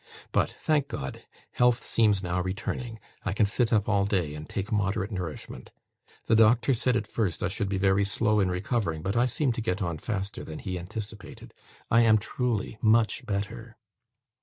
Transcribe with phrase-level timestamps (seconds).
[0.31, 1.27] But, thank God!
[1.51, 2.99] health seems now returning.
[3.23, 5.69] I can sit up all day, and take moderate nourishment.
[6.25, 9.51] The doctor said at first, I should be very slow in recovering, but I seem
[9.51, 11.53] to get on faster than he anticipated.
[11.91, 13.77] I am truly MUCH BETTER."